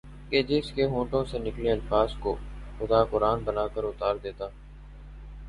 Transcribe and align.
کہ 0.29 0.41
جس 0.43 0.71
کے 0.71 0.85
ہونٹوں 0.85 1.23
سے 1.25 1.39
نکلے 1.39 1.71
الفاظ 1.71 2.13
کو 2.19 2.35
خدا 2.79 3.03
قرآن 3.05 3.43
بنا 3.43 3.67
کر 3.67 3.83
اتار 3.83 4.15
دیتا 4.23 4.47